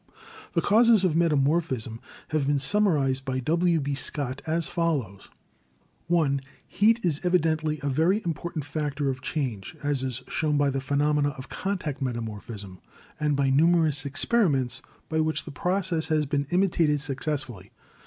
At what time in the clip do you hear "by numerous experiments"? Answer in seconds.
13.35-14.81